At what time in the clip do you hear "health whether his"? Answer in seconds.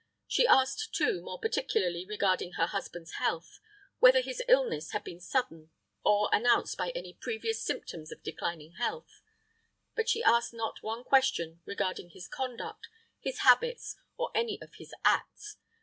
3.19-4.41